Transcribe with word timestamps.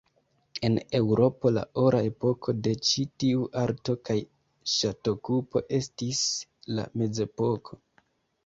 En 0.67 0.77
Eŭropo 0.99 1.49
la 1.57 1.65
ora 1.81 1.99
epoko 2.07 2.55
de 2.67 2.73
ĉi 2.87 3.05
tiu 3.25 3.45
arto 3.65 3.97
kaj 4.09 4.17
ŝatokupo 4.77 5.63
estis 5.81 6.27
la 6.81 6.89
mezepoko. 7.03 7.81